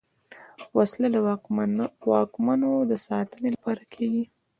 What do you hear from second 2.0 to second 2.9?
واکمنو